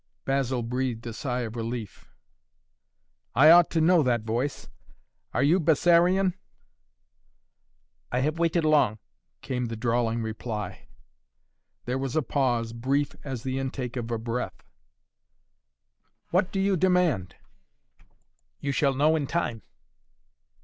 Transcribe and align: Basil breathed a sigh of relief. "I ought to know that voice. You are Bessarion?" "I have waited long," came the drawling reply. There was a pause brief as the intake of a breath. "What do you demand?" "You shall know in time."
Basil 0.25 0.63
breathed 0.63 1.05
a 1.05 1.13
sigh 1.13 1.41
of 1.41 1.55
relief. 1.55 2.09
"I 3.35 3.51
ought 3.51 3.69
to 3.69 3.79
know 3.81 4.01
that 4.01 4.23
voice. 4.23 4.67
You 5.39 5.57
are 5.57 5.59
Bessarion?" 5.59 6.33
"I 8.11 8.21
have 8.21 8.39
waited 8.39 8.65
long," 8.65 8.97
came 9.43 9.67
the 9.67 9.75
drawling 9.75 10.23
reply. 10.23 10.87
There 11.85 11.99
was 11.99 12.15
a 12.15 12.23
pause 12.23 12.73
brief 12.73 13.15
as 13.23 13.43
the 13.43 13.59
intake 13.59 13.95
of 13.95 14.09
a 14.09 14.17
breath. 14.17 14.63
"What 16.31 16.51
do 16.51 16.59
you 16.59 16.75
demand?" 16.77 17.35
"You 18.59 18.71
shall 18.71 18.95
know 18.95 19.15
in 19.15 19.27
time." 19.27 19.61